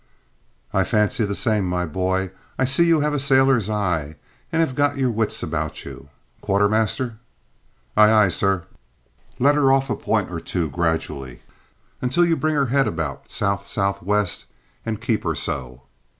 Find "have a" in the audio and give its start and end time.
3.01-3.19